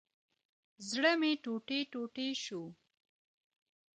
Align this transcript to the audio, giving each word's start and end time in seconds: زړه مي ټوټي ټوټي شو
زړه 0.89 1.11
مي 1.19 1.31
ټوټي 1.43 1.79
ټوټي 1.91 2.27
شو 2.43 2.63